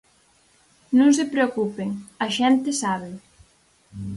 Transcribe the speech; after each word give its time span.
Non 0.97 1.09
se 1.17 1.25
preocupen, 1.33 1.89
a 2.25 2.27
xente 2.37 2.69
sábeo. 2.81 3.17